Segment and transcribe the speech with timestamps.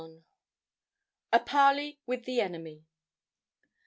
[1.31, 2.87] A PARLEY WITH THE ENEMY.